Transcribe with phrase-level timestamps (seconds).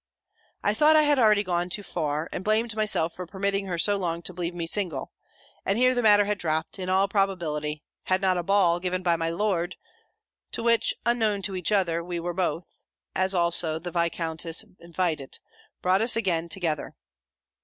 [0.63, 3.97] "I thought I had already gone too far, and blamed myself for permitting her so
[3.97, 5.11] long to believe me single;
[5.63, 9.15] and here the matter had dropped, in all probability, had not a ball, given by
[9.15, 9.75] my Lord,
[10.53, 12.83] to which, unknown to each other, we were both,
[13.15, 15.37] as also the Viscountess, invited,
[15.83, 16.95] brought us again together.